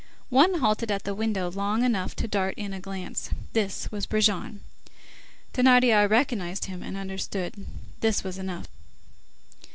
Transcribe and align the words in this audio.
One 0.31 0.55
halted 0.61 0.89
at 0.89 1.03
the 1.03 1.13
window, 1.13 1.51
long 1.51 1.83
enough 1.85 2.15
to 2.15 2.27
dart 2.27 2.55
in 2.57 2.73
a 2.73 2.79
glance. 2.79 3.29
This 3.53 3.91
was 3.91 4.07
Brujon. 4.07 4.61
Thénardier 5.53 6.09
recognized 6.09 6.65
him, 6.65 6.81
and 6.81 6.97
understood. 6.97 7.67
This 7.99 8.23
was 8.23 8.39
enough. 8.39 8.67